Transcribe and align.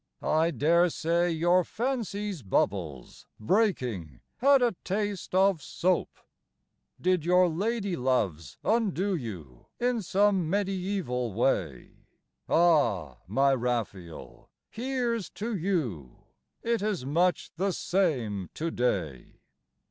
I 0.23 0.49
dare 0.49 0.89
say 0.89 1.29
your 1.29 1.63
fancy's 1.63 2.41
bubbles, 2.41 3.27
Breaking, 3.39 4.21
had 4.37 4.63
a 4.63 4.75
taste 4.83 5.35
of 5.35 5.61
soap. 5.61 6.09
Did 6.99 7.23
your 7.23 7.47
lady 7.47 7.95
loves 7.95 8.57
undo 8.63 9.13
you 9.15 9.67
In 9.79 10.01
some 10.01 10.49
mediæval 10.51 11.35
way? 11.35 11.97
Ah, 12.49 13.19
my 13.27 13.53
Raphael, 13.53 14.49
here's 14.71 15.29
to 15.37 15.55
you! 15.55 16.23
It 16.63 16.81
is 16.81 17.05
much 17.05 17.51
the 17.57 17.71
same 17.71 18.49
to 18.55 18.71
day. 18.71 19.39